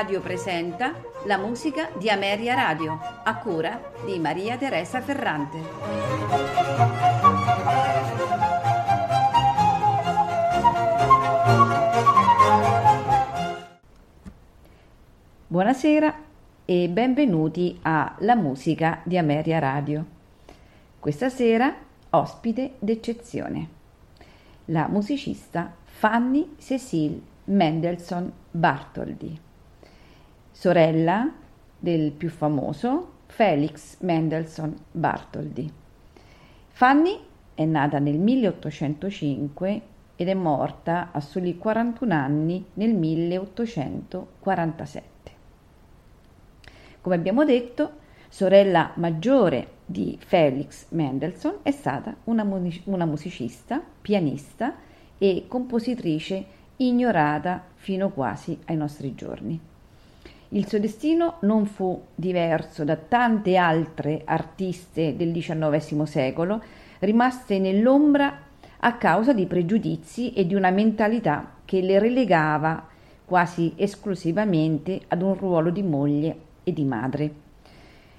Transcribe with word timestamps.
Radio 0.00 0.22
presenta 0.22 0.94
la 1.26 1.36
musica 1.36 1.90
di 1.98 2.08
Ameria 2.08 2.54
Radio, 2.54 2.98
a 3.22 3.36
cura 3.36 3.92
di 4.06 4.18
Maria 4.18 4.56
Teresa 4.56 5.02
Ferrante. 5.02 5.58
Buonasera 15.46 16.14
e 16.64 16.88
benvenuti 16.88 17.78
a 17.82 18.14
La 18.20 18.36
musica 18.36 19.02
di 19.04 19.18
Ameria 19.18 19.58
Radio. 19.58 20.06
Questa 20.98 21.28
sera 21.28 21.76
ospite 22.08 22.76
d'eccezione, 22.78 23.68
la 24.66 24.88
musicista 24.88 25.70
Fanny 25.84 26.54
Cecile 26.58 27.20
Mendelssohn 27.44 28.32
Bartholdy, 28.50 29.48
sorella 30.60 31.32
del 31.78 32.12
più 32.12 32.28
famoso 32.28 33.12
Felix 33.28 33.98
Mendelssohn 34.00 34.76
Bartholdy. 34.90 35.72
Fanny 36.68 37.18
è 37.54 37.64
nata 37.64 37.98
nel 37.98 38.18
1805 38.18 39.80
ed 40.16 40.28
è 40.28 40.34
morta 40.34 41.12
a 41.12 41.20
soli 41.20 41.56
41 41.56 42.12
anni 42.12 42.62
nel 42.74 42.92
1847. 42.92 45.32
Come 47.00 47.14
abbiamo 47.14 47.46
detto, 47.46 47.92
sorella 48.28 48.92
maggiore 48.96 49.66
di 49.86 50.18
Felix 50.20 50.90
Mendelssohn, 50.90 51.60
è 51.62 51.70
stata 51.70 52.14
una, 52.24 52.46
una 52.84 53.06
musicista, 53.06 53.82
pianista 54.02 54.74
e 55.16 55.46
compositrice 55.48 56.44
ignorata 56.76 57.64
fino 57.76 58.10
quasi 58.10 58.58
ai 58.66 58.76
nostri 58.76 59.14
giorni. 59.14 59.69
Il 60.52 60.66
suo 60.66 60.80
destino 60.80 61.36
non 61.42 61.64
fu 61.64 62.06
diverso 62.12 62.82
da 62.82 62.96
tante 62.96 63.56
altre 63.56 64.22
artiste 64.24 65.14
del 65.14 65.30
XIX 65.30 66.02
secolo, 66.02 66.60
rimaste 66.98 67.60
nell'ombra 67.60 68.36
a 68.80 68.96
causa 68.96 69.32
di 69.32 69.46
pregiudizi 69.46 70.32
e 70.32 70.46
di 70.46 70.56
una 70.56 70.70
mentalità 70.70 71.52
che 71.64 71.80
le 71.80 72.00
relegava 72.00 72.84
quasi 73.24 73.74
esclusivamente 73.76 75.02
ad 75.06 75.22
un 75.22 75.36
ruolo 75.36 75.70
di 75.70 75.84
moglie 75.84 76.36
e 76.64 76.72
di 76.72 76.84
madre. 76.84 77.32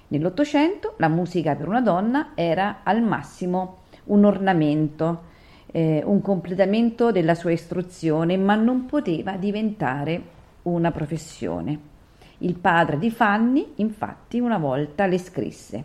Nell'Ottocento 0.08 0.94
la 0.96 1.08
musica 1.08 1.54
per 1.54 1.68
una 1.68 1.82
donna 1.82 2.30
era 2.34 2.78
al 2.82 3.02
massimo 3.02 3.80
un 4.04 4.24
ornamento, 4.24 5.24
eh, 5.66 6.02
un 6.02 6.22
completamento 6.22 7.12
della 7.12 7.34
sua 7.34 7.52
istruzione, 7.52 8.38
ma 8.38 8.54
non 8.54 8.86
poteva 8.86 9.36
diventare 9.36 10.22
una 10.62 10.90
professione. 10.90 11.91
Il 12.42 12.58
padre 12.58 12.98
di 12.98 13.10
Fanny, 13.10 13.74
infatti, 13.76 14.40
una 14.40 14.58
volta 14.58 15.06
le 15.06 15.18
scrisse 15.18 15.84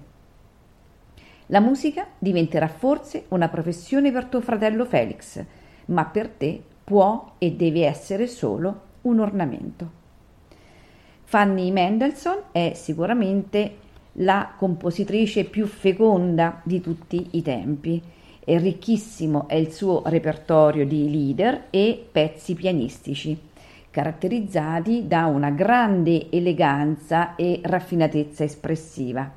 La 1.47 1.59
musica 1.59 2.07
diventerà 2.17 2.67
forse 2.67 3.25
una 3.27 3.47
professione 3.47 4.11
per 4.11 4.25
tuo 4.25 4.41
fratello 4.41 4.83
Felix, 4.83 5.43
ma 5.85 6.05
per 6.05 6.29
te 6.29 6.59
può 6.83 7.33
e 7.37 7.51
deve 7.51 7.85
essere 7.85 8.25
solo 8.25 8.81
un 9.01 9.19
ornamento. 9.19 9.91
Fanny 11.25 11.69
Mendelssohn 11.69 12.45
è 12.51 12.71
sicuramente 12.73 13.85
la 14.13 14.53
compositrice 14.57 15.43
più 15.43 15.67
feconda 15.67 16.61
di 16.63 16.81
tutti 16.81 17.27
i 17.31 17.43
tempi. 17.43 18.01
E 18.39 18.57
ricchissimo 18.57 19.47
è 19.47 19.55
il 19.55 19.71
suo 19.73 20.01
repertorio 20.05 20.87
di 20.87 21.11
leader 21.11 21.65
e 21.69 22.07
pezzi 22.09 22.55
pianistici, 22.55 23.37
caratterizzati 23.97 25.07
da 25.07 25.25
una 25.25 25.49
grande 25.49 26.29
eleganza 26.29 27.35
e 27.35 27.61
raffinatezza 27.63 28.43
espressiva, 28.43 29.27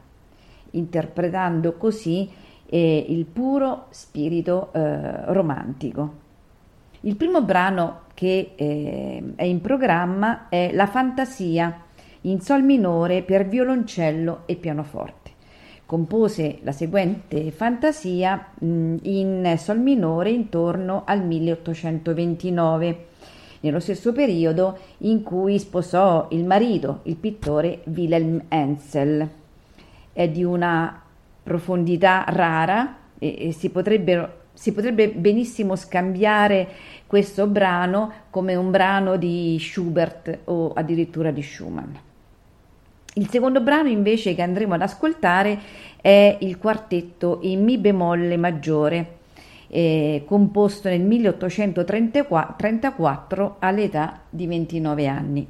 interpretando 0.72 1.78
così 1.78 2.28
eh, 2.66 3.06
il 3.08 3.24
puro 3.24 3.86
spirito 3.88 4.70
eh, 4.74 5.32
romantico. 5.32 6.12
Il 7.00 7.16
primo 7.16 7.40
brano 7.40 8.02
che 8.12 8.52
eh, 8.54 9.32
è 9.34 9.44
in 9.44 9.62
programma 9.62 10.50
è 10.50 10.72
La 10.74 10.86
fantasia 10.86 11.80
in 12.22 12.42
sol 12.42 12.62
minore 12.62 13.22
per 13.22 13.48
violoncello 13.48 14.42
e 14.44 14.56
pianoforte. 14.56 15.30
Compose 15.86 16.58
la 16.64 16.72
seguente 16.72 17.50
fantasia 17.50 18.48
mh, 18.58 18.96
in 19.04 19.54
sol 19.56 19.78
minore 19.78 20.28
intorno 20.32 21.04
al 21.06 21.24
1829, 21.24 23.06
nello 23.60 23.80
stesso 23.80 24.12
periodo 24.12 24.78
in 24.98 25.22
cui 25.22 25.58
sposò 25.58 26.28
il 26.30 26.44
marito, 26.44 27.00
il 27.04 27.16
pittore 27.16 27.80
Wilhelm 27.84 28.44
Ensel. 28.48 29.28
È 30.12 30.28
di 30.28 30.44
una 30.44 31.02
profondità 31.42 32.24
rara 32.28 32.96
e, 33.18 33.48
e 33.48 33.52
si 33.52 33.70
potrebbero 33.70 34.38
si 34.52 34.72
potrebbe 34.72 35.08
benissimo 35.08 35.74
scambiare 35.74 36.68
questo 37.06 37.46
brano 37.46 38.12
come 38.28 38.56
un 38.56 38.70
brano 38.70 39.16
di 39.16 39.56
Schubert 39.58 40.40
o 40.44 40.72
addirittura 40.74 41.30
di 41.30 41.42
Schumann. 41.42 41.94
Il 43.14 43.28
secondo 43.30 43.62
brano 43.62 43.88
invece 43.88 44.34
che 44.34 44.42
andremo 44.42 44.74
ad 44.74 44.82
ascoltare 44.82 45.58
è 46.00 46.36
il 46.40 46.58
quartetto 46.58 47.38
in 47.42 47.64
Mi 47.64 47.78
bemolle 47.78 48.36
maggiore, 48.36 49.19
eh, 49.70 50.24
composto 50.26 50.88
nel 50.88 51.02
1834 51.02 53.56
all'età 53.60 54.22
di 54.28 54.48
29 54.48 55.06
anni. 55.06 55.46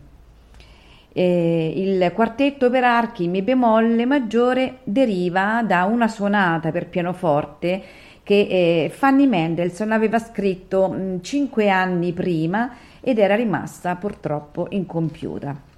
Eh, 1.12 1.72
il 1.75 2.12
quartetto 2.14 2.70
per 2.70 2.84
archi 2.84 3.25
in 3.25 3.31
Mi 3.31 3.42
bemolle 3.42 4.06
maggiore 4.06 4.78
deriva 4.84 5.64
da 5.66 5.82
una 5.84 6.06
suonata 6.06 6.70
per 6.70 6.86
pianoforte 6.86 7.82
che 8.22 8.47
eh, 8.48 8.88
Fanny 8.91 9.26
Mendelssohn 9.26 9.91
aveva 9.91 10.20
scritto 10.20 10.88
mh, 10.88 11.20
cinque 11.22 11.69
anni 11.69 12.12
prima 12.12 12.70
ed 13.00 13.19
era 13.19 13.34
rimasta 13.34 13.97
purtroppo 13.97 14.69
incompiuta. 14.70 15.69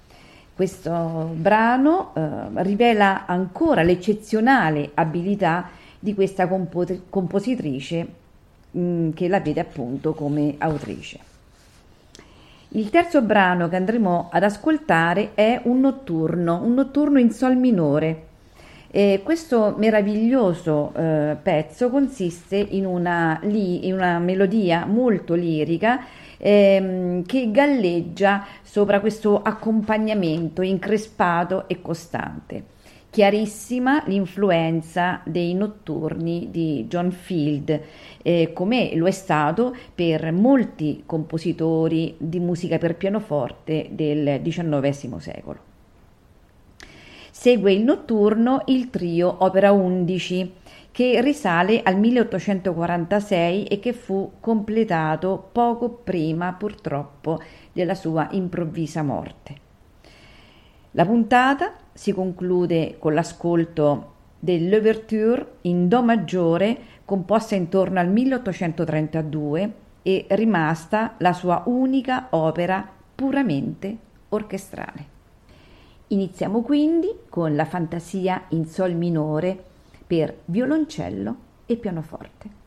Questo 0.53 1.31
brano 1.33 2.13
eh, 2.13 2.21
rivela 2.61 3.25
ancora 3.25 3.81
l'eccezionale 3.81 4.91
abilità 4.93 5.69
di 5.97 6.13
questa 6.13 6.47
compo- 6.47 6.85
compositrice 7.09 8.21
mh, 8.73 9.09
che 9.11 9.27
la 9.27 9.39
vede 9.39 9.59
appunto 9.59 10.13
come 10.13 10.55
autrice. 10.57 11.19
Il 12.75 12.89
terzo 12.89 13.21
brano 13.21 13.69
che 13.69 13.75
andremo 13.75 14.29
ad 14.31 14.43
ascoltare 14.43 15.31
è 15.35 15.61
un 15.65 15.79
notturno, 15.79 16.61
un 16.63 16.73
notturno 16.73 17.19
in 17.19 17.29
sol 17.29 17.55
minore. 17.55 18.27
E 18.89 19.21
questo 19.23 19.75
meraviglioso 19.77 20.91
eh, 20.95 21.35
pezzo 21.41 21.89
consiste 21.89 22.55
in 22.55 22.85
una, 22.85 23.39
li, 23.43 23.87
in 23.87 23.93
una 23.93 24.19
melodia 24.19 24.85
molto 24.85 25.33
lirica 25.33 26.05
ehm, 26.37 27.23
che 27.25 27.49
galleggia 27.51 28.45
sopra 28.61 28.99
questo 28.99 29.41
accompagnamento 29.41 30.61
increspato 30.61 31.67
e 31.67 31.81
costante. 31.81 32.72
Chiarissima 33.13 34.01
l'influenza 34.07 35.21
dei 35.23 35.53
notturni 35.53 36.47
di 36.49 36.87
John 36.87 37.11
Field, 37.11 37.79
eh, 38.23 38.53
come 38.53 38.95
lo 38.95 39.05
è 39.05 39.11
stato 39.11 39.75
per 39.93 40.31
molti 40.31 41.03
compositori 41.05 42.15
di 42.17 42.39
musica 42.39 42.79
per 42.79 42.95
pianoforte 42.95 43.89
del 43.91 44.41
XIX 44.41 45.17
secolo. 45.17 45.59
Segue 47.29 47.71
il 47.71 47.83
notturno 47.83 48.63
il 48.65 48.89
trio 48.89 49.35
Opera 49.43 49.71
11 49.71 50.53
che 50.91 51.21
risale 51.21 51.83
al 51.83 51.99
1846 51.99 53.65
e 53.65 53.79
che 53.79 53.93
fu 53.93 54.31
completato 54.39 55.49
poco 55.51 55.89
prima 55.89 56.51
purtroppo 56.53 57.39
della 57.73 57.93
sua 57.93 58.29
improvvisa 58.31 59.03
morte. 59.03 59.55
La 60.95 61.05
puntata 61.05 61.73
si 61.93 62.11
conclude 62.11 62.97
con 62.99 63.13
l'ascolto 63.13 64.11
dell'Ouverture 64.39 65.57
in 65.61 65.87
Do 65.87 66.03
maggiore 66.03 66.77
composta 67.05 67.55
intorno 67.55 67.99
al 67.99 68.09
1832 68.09 69.73
e 70.01 70.25
rimasta 70.29 71.15
la 71.19 71.33
sua 71.33 71.63
unica 71.65 72.27
opera 72.31 72.87
puramente 73.15 73.97
orchestrale. 74.29 75.11
Iniziamo 76.07 76.61
quindi 76.61 77.09
con 77.29 77.55
la 77.55 77.65
fantasia 77.65 78.43
in 78.49 78.65
sol 78.65 78.93
minore 78.93 79.63
per 80.05 80.41
violoncello 80.45 81.35
e 81.65 81.77
pianoforte. 81.77 82.62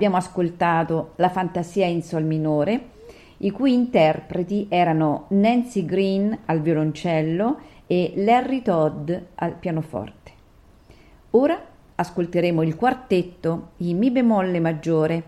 Abbiamo 0.00 0.16
ascoltato 0.16 1.12
La 1.16 1.28
fantasia 1.28 1.84
in 1.84 2.02
sol 2.02 2.24
minore, 2.24 2.88
i 3.38 3.50
cui 3.50 3.74
interpreti 3.74 4.66
erano 4.70 5.26
Nancy 5.28 5.84
Green 5.84 6.38
al 6.46 6.62
violoncello 6.62 7.58
e 7.86 8.14
Larry 8.16 8.62
Todd 8.62 9.12
al 9.34 9.56
pianoforte. 9.56 10.32
Ora 11.32 11.60
ascolteremo 11.96 12.62
il 12.62 12.76
quartetto 12.76 13.72
in 13.78 13.98
Mi 13.98 14.10
bemolle 14.10 14.58
maggiore, 14.58 15.22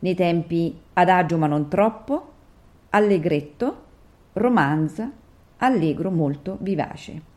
nei 0.00 0.14
tempi 0.14 0.78
adagio 0.92 1.38
ma 1.38 1.46
non 1.46 1.68
troppo, 1.68 2.32
allegretto, 2.90 3.84
romanza, 4.34 5.10
allegro 5.56 6.10
molto 6.10 6.58
vivace. 6.60 7.29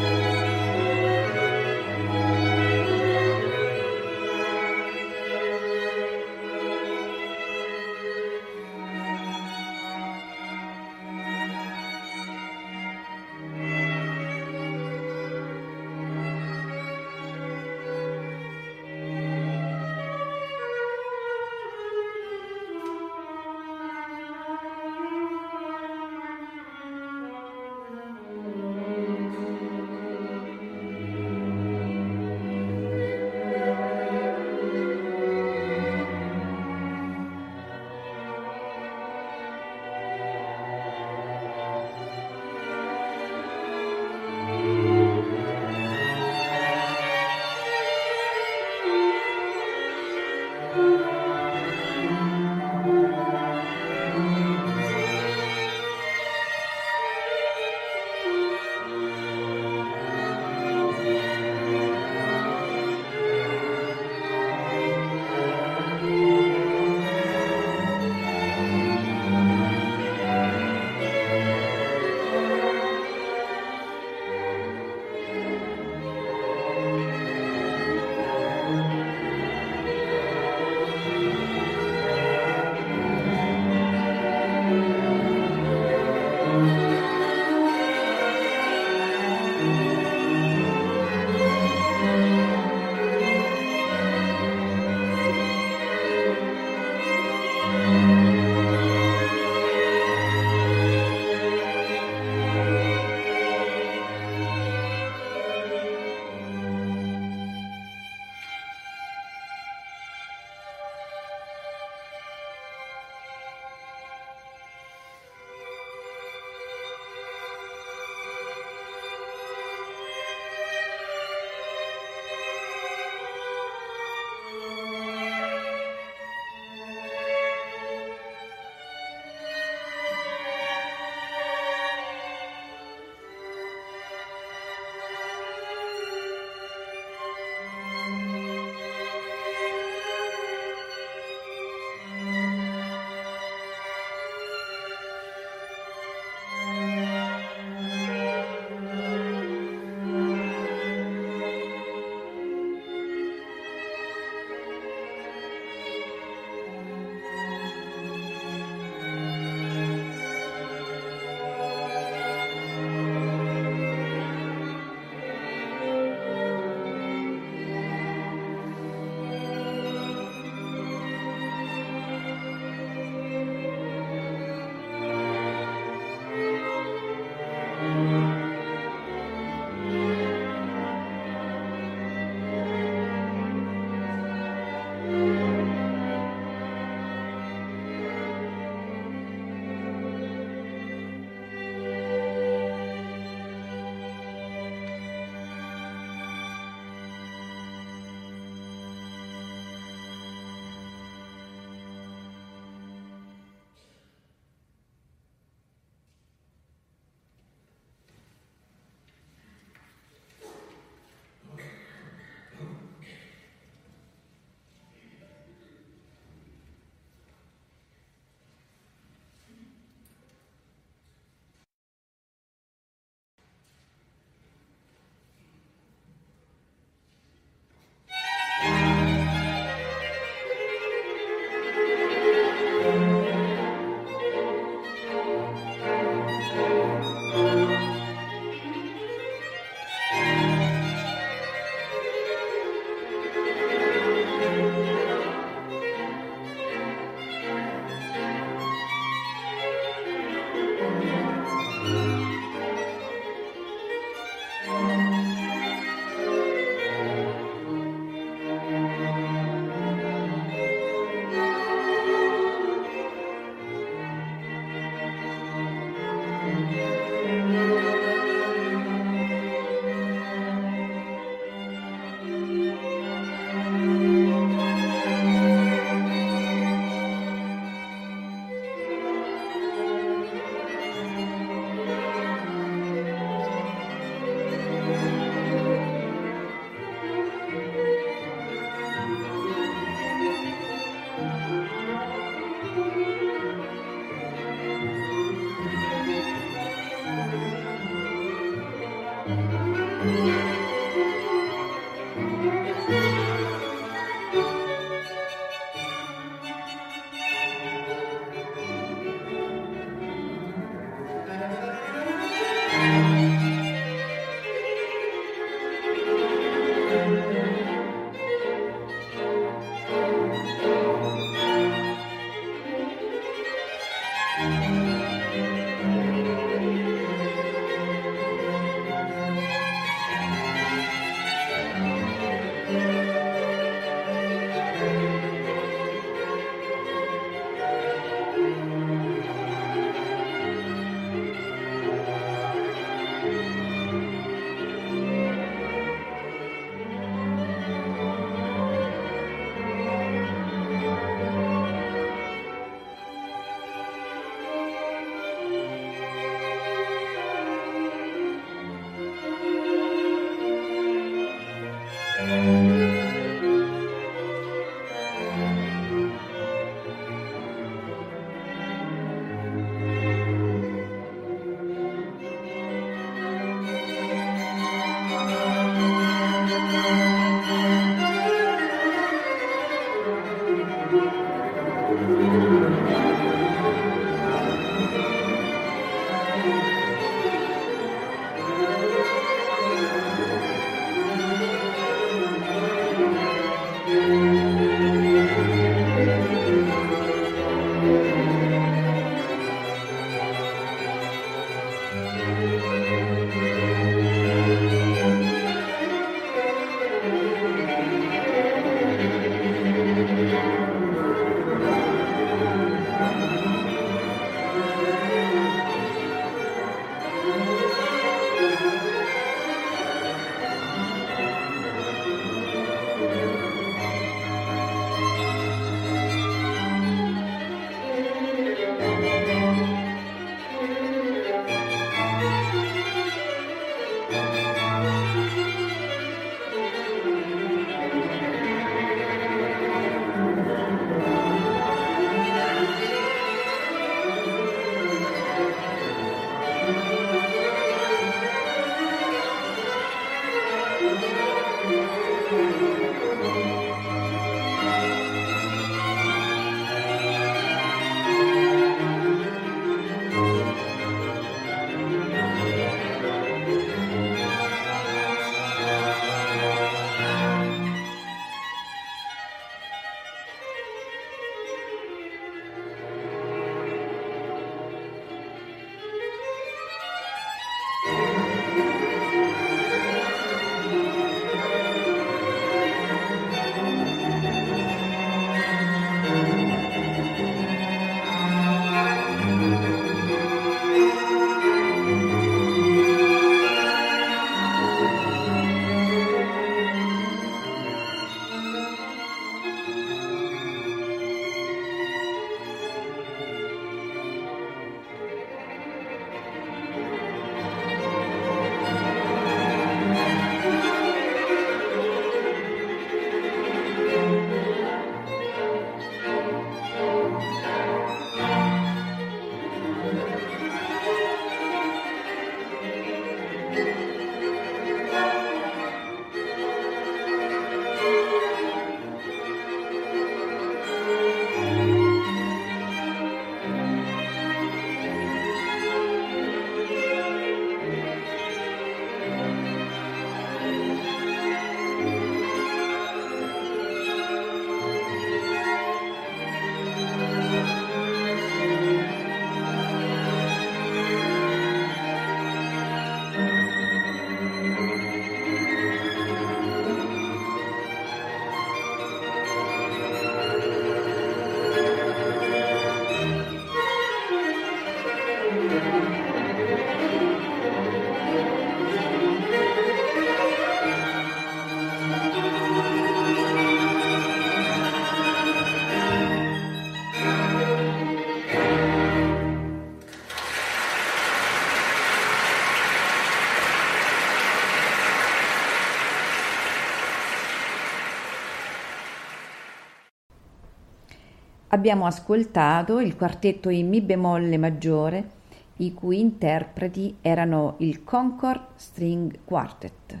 Abbiamo 591.54 591.84
ascoltato 591.84 592.80
il 592.80 592.96
quartetto 592.96 593.50
in 593.50 593.68
Mi 593.68 593.82
bemolle 593.82 594.38
maggiore, 594.38 595.10
i 595.56 595.74
cui 595.74 596.00
interpreti 596.00 596.96
erano 597.02 597.56
il 597.58 597.84
Concord 597.84 598.52
String 598.54 599.18
Quartet, 599.22 600.00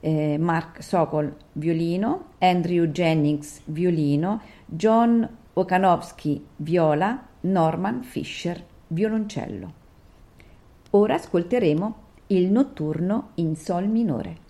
eh, 0.00 0.38
Mark 0.38 0.82
Sokol 0.82 1.36
violino, 1.52 2.28
Andrew 2.38 2.86
Jennings 2.86 3.60
violino, 3.66 4.40
John 4.64 5.28
Okanowski 5.52 6.42
viola, 6.56 7.22
Norman 7.40 8.02
Fisher 8.02 8.64
violoncello. 8.86 9.72
Ora 10.92 11.16
ascolteremo 11.16 11.96
il 12.28 12.50
notturno 12.50 13.32
in 13.34 13.56
Sol 13.56 13.86
minore. 13.88 14.47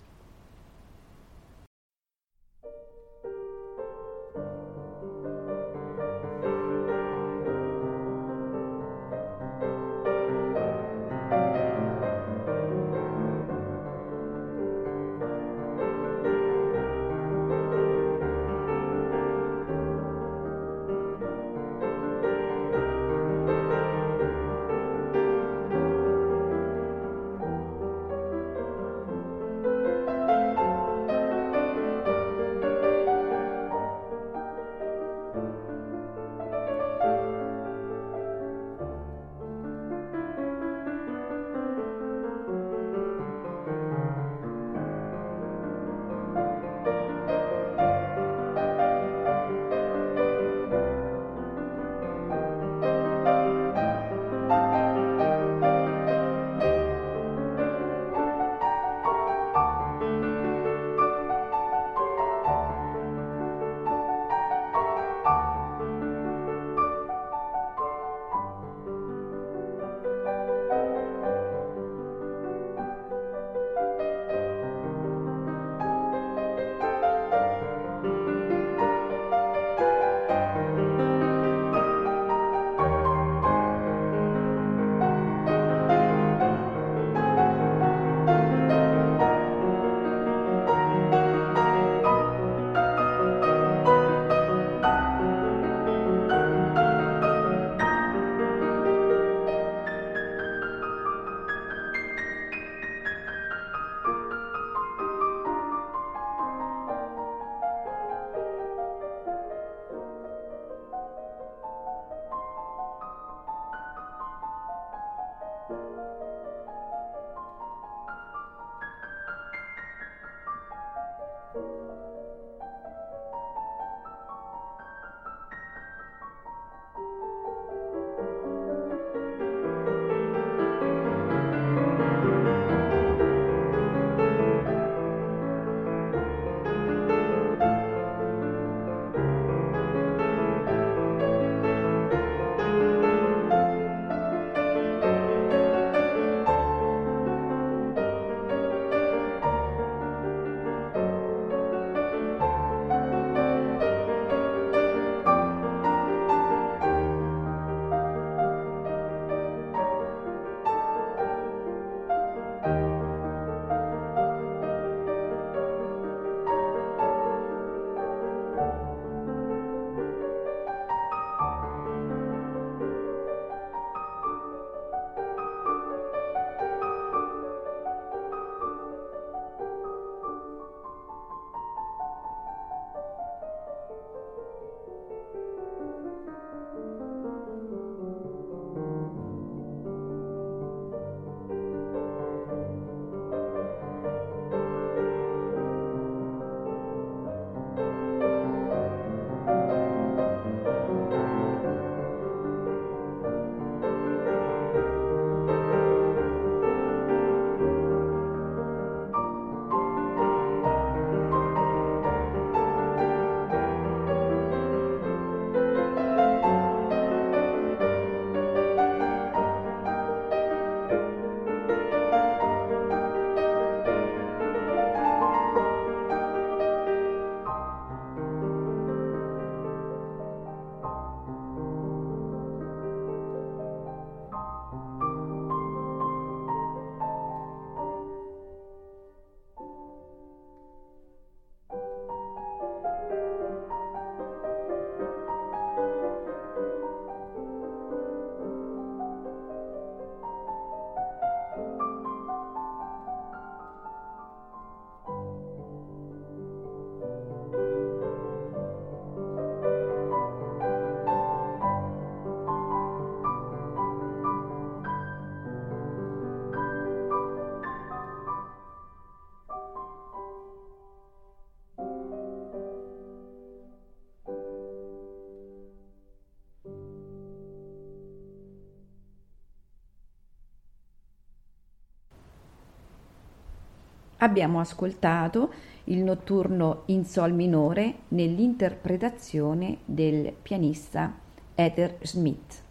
Abbiamo 284.21 284.59
ascoltato 284.59 285.53
il 285.85 285.99
notturno 286.03 286.83
in 286.87 287.05
sol 287.05 287.31
minore 287.31 287.99
nell'interpretazione 288.09 289.77
del 289.85 290.33
pianista 290.41 291.13
Heather 291.55 291.99
Smith. 292.01 292.61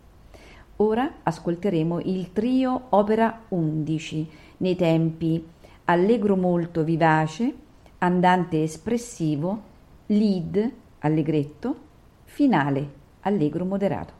Ora 0.76 1.10
ascolteremo 1.22 2.00
il 2.00 2.34
trio 2.34 2.88
opera 2.90 3.44
11 3.48 4.30
nei 4.58 4.76
tempi 4.76 5.42
allegro 5.84 6.36
molto 6.36 6.84
vivace, 6.84 7.54
andante 7.98 8.62
espressivo, 8.62 9.62
lead 10.06 10.70
allegretto, 10.98 11.76
finale 12.24 12.90
allegro 13.20 13.64
moderato. 13.64 14.17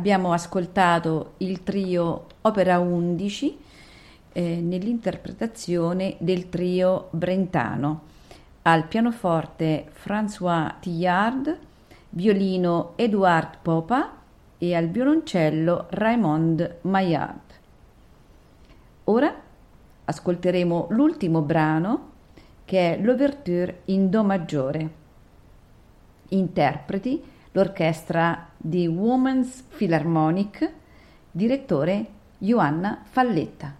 Abbiamo 0.00 0.32
ascoltato 0.32 1.34
il 1.38 1.62
trio 1.62 2.24
Opera 2.40 2.78
11 2.78 3.58
eh, 4.32 4.60
nell'interpretazione 4.62 6.16
del 6.20 6.48
trio 6.48 7.08
Brentano. 7.10 8.04
Al 8.62 8.86
pianoforte 8.86 9.90
François 9.92 10.76
Tillard, 10.80 11.54
violino 12.08 12.92
Edouard 12.96 13.58
Popa 13.60 14.10
e 14.56 14.74
al 14.74 14.88
violoncello 14.88 15.88
Raymond 15.90 16.78
Maillard. 16.82 17.50
Ora 19.04 19.34
ascolteremo 20.06 20.86
l'ultimo 20.92 21.42
brano 21.42 22.08
che 22.64 22.94
è 22.94 22.98
l'Ouverture 23.02 23.82
in 23.86 24.08
Do 24.08 24.24
maggiore. 24.24 24.90
Interpreti 26.28 27.22
l'orchestra 27.52 28.49
di 28.62 28.86
Women's 28.86 29.62
Philharmonic, 29.62 30.70
direttore 31.30 32.06
Joanna 32.36 33.02
Falletta. 33.08 33.79